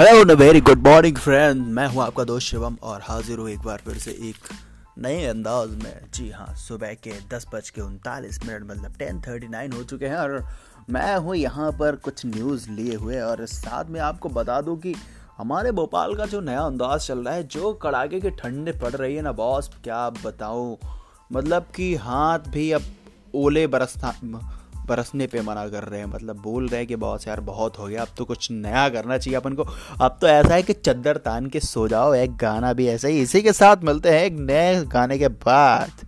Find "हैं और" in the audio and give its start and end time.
10.06-10.46